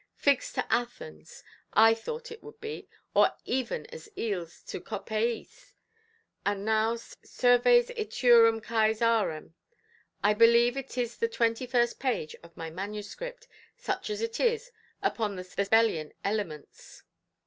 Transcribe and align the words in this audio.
Figs 0.15 0.51
to 0.53 0.65
Athens, 0.73 1.43
I 1.73 1.93
thought 1.93 2.31
it 2.31 2.41
would 2.41 2.59
be, 2.59 2.89
or 3.13 3.33
even 3.45 3.85
as 3.93 4.09
eels 4.17 4.63
to 4.63 4.81
Copaïs; 4.81 5.73
and 6.43 6.65
now 6.65 6.95
'serves 6.95 7.89
iturum 7.91 8.61
Cæsarem'. 8.65 9.51
I 10.23 10.33
believe 10.33 10.75
it 10.75 10.97
is 10.97 11.13
at 11.13 11.19
the 11.19 11.27
twenty–first 11.27 11.99
page 11.99 12.35
of 12.41 12.57
my 12.57 12.71
manuscript, 12.71 13.47
such 13.77 14.09
as 14.09 14.21
it 14.23 14.39
is, 14.39 14.71
upon 15.03 15.35
the 15.35 15.43
Sabellian 15.43 16.13
elements". 16.23 17.03